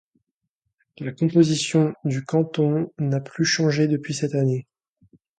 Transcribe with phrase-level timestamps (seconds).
[0.97, 4.65] La composition du canton n'a plus changé depuis cette date.